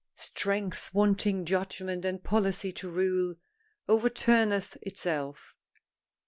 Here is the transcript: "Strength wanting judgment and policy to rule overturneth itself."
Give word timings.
"Strength 0.17 0.95
wanting 0.95 1.45
judgment 1.45 2.05
and 2.05 2.23
policy 2.23 2.71
to 2.71 2.89
rule 2.89 3.35
overturneth 3.87 4.75
itself." 4.81 5.53